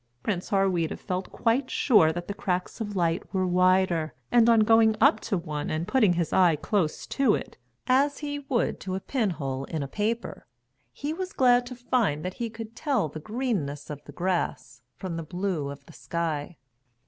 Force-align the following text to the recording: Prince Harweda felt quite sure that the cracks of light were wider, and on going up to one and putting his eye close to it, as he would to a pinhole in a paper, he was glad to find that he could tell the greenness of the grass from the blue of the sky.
Prince 0.23 0.49
Harweda 0.49 0.97
felt 0.97 1.31
quite 1.31 1.69
sure 1.69 2.11
that 2.11 2.27
the 2.27 2.33
cracks 2.33 2.81
of 2.81 2.95
light 2.95 3.21
were 3.35 3.45
wider, 3.45 4.15
and 4.31 4.49
on 4.49 4.61
going 4.61 4.95
up 4.99 5.19
to 5.19 5.37
one 5.37 5.69
and 5.69 5.87
putting 5.87 6.13
his 6.13 6.33
eye 6.33 6.55
close 6.55 7.05
to 7.05 7.35
it, 7.35 7.55
as 7.85 8.17
he 8.17 8.39
would 8.49 8.79
to 8.79 8.95
a 8.95 8.99
pinhole 8.99 9.65
in 9.65 9.83
a 9.83 9.87
paper, 9.87 10.47
he 10.91 11.13
was 11.13 11.33
glad 11.33 11.67
to 11.67 11.75
find 11.75 12.25
that 12.25 12.33
he 12.41 12.49
could 12.49 12.75
tell 12.75 13.09
the 13.09 13.19
greenness 13.19 13.91
of 13.91 14.03
the 14.05 14.11
grass 14.11 14.81
from 14.95 15.17
the 15.17 15.23
blue 15.23 15.69
of 15.69 15.85
the 15.85 15.93
sky. 15.93 16.57